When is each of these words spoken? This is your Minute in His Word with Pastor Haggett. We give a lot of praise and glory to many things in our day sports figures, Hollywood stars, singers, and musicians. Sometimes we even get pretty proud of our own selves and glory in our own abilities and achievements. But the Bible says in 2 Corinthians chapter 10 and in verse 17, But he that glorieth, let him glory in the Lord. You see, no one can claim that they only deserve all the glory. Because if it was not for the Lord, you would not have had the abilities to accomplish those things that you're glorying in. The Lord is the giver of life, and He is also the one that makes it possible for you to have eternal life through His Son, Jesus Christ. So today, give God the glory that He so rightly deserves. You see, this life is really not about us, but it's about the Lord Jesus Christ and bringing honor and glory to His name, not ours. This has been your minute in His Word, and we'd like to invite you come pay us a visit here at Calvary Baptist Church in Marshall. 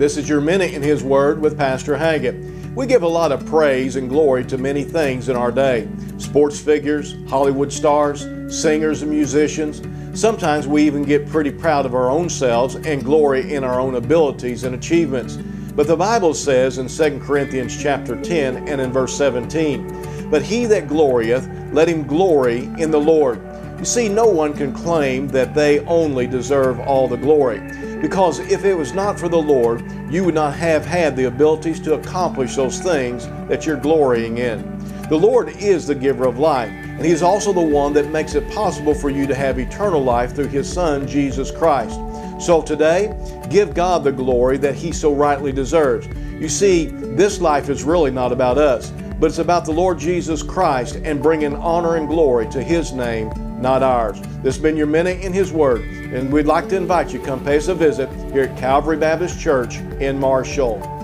This 0.00 0.16
is 0.16 0.30
your 0.30 0.40
Minute 0.40 0.72
in 0.72 0.80
His 0.80 1.04
Word 1.04 1.42
with 1.42 1.58
Pastor 1.58 1.94
Haggett. 1.94 2.34
We 2.74 2.86
give 2.86 3.02
a 3.02 3.06
lot 3.06 3.32
of 3.32 3.44
praise 3.44 3.96
and 3.96 4.08
glory 4.08 4.46
to 4.46 4.56
many 4.56 4.82
things 4.82 5.28
in 5.28 5.36
our 5.36 5.52
day 5.52 5.90
sports 6.16 6.58
figures, 6.58 7.16
Hollywood 7.28 7.70
stars, 7.70 8.22
singers, 8.48 9.02
and 9.02 9.10
musicians. 9.10 9.82
Sometimes 10.18 10.66
we 10.66 10.84
even 10.84 11.02
get 11.02 11.28
pretty 11.28 11.50
proud 11.50 11.84
of 11.84 11.94
our 11.94 12.10
own 12.10 12.30
selves 12.30 12.76
and 12.76 13.04
glory 13.04 13.52
in 13.52 13.62
our 13.62 13.78
own 13.78 13.96
abilities 13.96 14.64
and 14.64 14.74
achievements. 14.74 15.36
But 15.36 15.86
the 15.86 15.98
Bible 15.98 16.32
says 16.32 16.78
in 16.78 16.88
2 16.88 17.22
Corinthians 17.22 17.76
chapter 17.76 18.18
10 18.18 18.68
and 18.68 18.80
in 18.80 18.90
verse 18.94 19.14
17, 19.18 20.30
But 20.30 20.40
he 20.40 20.64
that 20.64 20.88
glorieth, 20.88 21.74
let 21.74 21.88
him 21.90 22.06
glory 22.06 22.70
in 22.78 22.90
the 22.90 22.98
Lord. 22.98 23.38
You 23.78 23.84
see, 23.84 24.08
no 24.08 24.28
one 24.28 24.54
can 24.54 24.72
claim 24.72 25.28
that 25.28 25.54
they 25.54 25.80
only 25.80 26.26
deserve 26.26 26.80
all 26.80 27.06
the 27.06 27.18
glory. 27.18 27.58
Because 28.00 28.38
if 28.38 28.64
it 28.64 28.74
was 28.74 28.94
not 28.94 29.18
for 29.20 29.28
the 29.28 29.40
Lord, 29.40 29.84
you 30.10 30.24
would 30.24 30.34
not 30.34 30.54
have 30.54 30.86
had 30.86 31.16
the 31.16 31.24
abilities 31.24 31.78
to 31.80 31.94
accomplish 31.94 32.56
those 32.56 32.80
things 32.80 33.26
that 33.48 33.66
you're 33.66 33.76
glorying 33.76 34.38
in. 34.38 34.78
The 35.10 35.16
Lord 35.16 35.50
is 35.56 35.86
the 35.86 35.94
giver 35.94 36.26
of 36.26 36.38
life, 36.38 36.70
and 36.70 37.04
He 37.04 37.10
is 37.10 37.22
also 37.22 37.52
the 37.52 37.60
one 37.60 37.92
that 37.94 38.10
makes 38.10 38.34
it 38.34 38.48
possible 38.52 38.94
for 38.94 39.10
you 39.10 39.26
to 39.26 39.34
have 39.34 39.58
eternal 39.58 40.02
life 40.02 40.34
through 40.34 40.48
His 40.48 40.72
Son, 40.72 41.06
Jesus 41.06 41.50
Christ. 41.50 41.98
So 42.40 42.62
today, 42.62 43.14
give 43.50 43.74
God 43.74 44.04
the 44.04 44.12
glory 44.12 44.56
that 44.58 44.74
He 44.74 44.92
so 44.92 45.12
rightly 45.12 45.52
deserves. 45.52 46.06
You 46.40 46.48
see, 46.48 46.86
this 46.86 47.40
life 47.40 47.68
is 47.68 47.82
really 47.84 48.10
not 48.10 48.32
about 48.32 48.56
us, 48.56 48.92
but 49.20 49.26
it's 49.26 49.38
about 49.38 49.66
the 49.66 49.72
Lord 49.72 49.98
Jesus 49.98 50.42
Christ 50.42 50.96
and 51.04 51.22
bringing 51.22 51.54
honor 51.54 51.96
and 51.96 52.08
glory 52.08 52.48
to 52.48 52.62
His 52.62 52.92
name, 52.92 53.30
not 53.60 53.82
ours. 53.82 54.18
This 54.42 54.56
has 54.56 54.58
been 54.58 54.78
your 54.78 54.86
minute 54.86 55.20
in 55.20 55.34
His 55.34 55.52
Word, 55.52 55.82
and 55.82 56.32
we'd 56.32 56.46
like 56.46 56.70
to 56.70 56.76
invite 56.76 57.12
you 57.12 57.20
come 57.20 57.44
pay 57.44 57.58
us 57.58 57.68
a 57.68 57.74
visit 57.74 58.08
here 58.32 58.44
at 58.44 58.58
Calvary 58.58 58.96
Baptist 58.96 59.38
Church 59.38 59.76
in 60.00 60.18
Marshall. 60.18 60.99